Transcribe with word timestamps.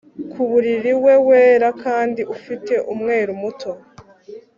Ku 0.31 0.39
mubiri 0.51 0.91
we 1.03 1.13
wera 1.27 1.69
kandi 1.83 2.21
ufite 2.35 2.73
umweru 2.93 3.31
muto 3.41 3.71